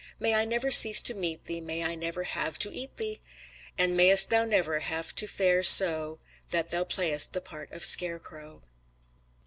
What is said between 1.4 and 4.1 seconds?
thee! May I never have to eat thee! And